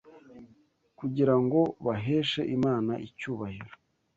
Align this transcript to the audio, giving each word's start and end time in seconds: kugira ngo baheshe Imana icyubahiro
kugira 0.99 1.35
ngo 1.43 1.59
baheshe 1.85 2.41
Imana 2.55 2.93
icyubahiro 3.07 3.73